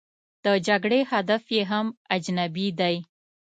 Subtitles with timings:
[0.43, 2.95] د جګړې هدف یې هم اجنبي دی.